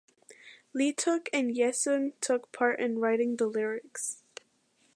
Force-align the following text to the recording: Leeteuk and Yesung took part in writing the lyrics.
Leeteuk 0.75 1.27
and 1.31 1.51
Yesung 1.55 2.13
took 2.21 2.51
part 2.51 2.79
in 2.79 2.97
writing 2.97 3.35
the 3.37 3.45
lyrics. 3.45 4.23